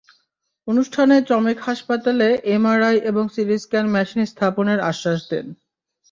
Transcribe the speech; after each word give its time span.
অনুষ্ঠানে 0.67 1.15
চমেক 1.21 1.57
হাসপাতালে 1.59 2.27
এমআরআই 2.51 2.97
এবং 3.03 3.23
সিটি 3.33 3.55
স্ক্যান 3.57 3.85
মেশিন 3.87 4.21
স্থাপনের 4.25 4.79
আশ্বাস 4.81 5.19
দেন। 5.31 5.45